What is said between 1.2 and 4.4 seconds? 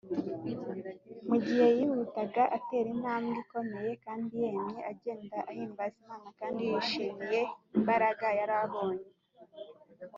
Mu gihe yihutaga atera intambwe ikomeye kandi